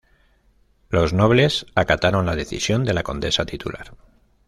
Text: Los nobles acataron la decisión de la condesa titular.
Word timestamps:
Los 0.89 1.13
nobles 1.13 1.67
acataron 1.75 2.25
la 2.25 2.35
decisión 2.35 2.85
de 2.85 2.95
la 2.95 3.03
condesa 3.03 3.45
titular. 3.45 3.93